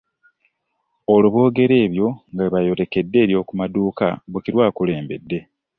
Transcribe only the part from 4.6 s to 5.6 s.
akulembedde.